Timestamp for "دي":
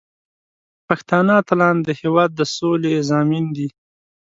3.55-3.67